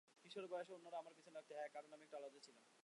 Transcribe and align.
কিশোর 0.21 0.45
বয়সে 0.47 0.71
অন্যরা 0.73 0.97
আমার 0.97 1.13
পিছনে 1.13 1.35
লাগত, 1.35 1.49
হ্যাঁ, 1.51 1.69
কারণ 1.69 1.89
আমি 1.93 2.03
একটু 2.03 2.15
আলাদা 2.17 2.39
ছিলাম। 2.39 2.63